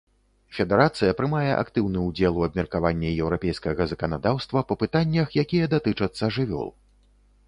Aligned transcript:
Федэрацыя 0.59 1.11
прымае 1.19 1.51
актыўны 1.63 1.99
ўдзел 2.05 2.39
у 2.39 2.45
абмеркаванні 2.47 3.07
еўрапейскага 3.23 3.87
заканадаўства 3.91 4.59
па 4.71 4.79
пытаннях, 4.85 5.27
якія 5.43 5.69
датычацца 5.75 6.31
жывёл. 6.39 6.69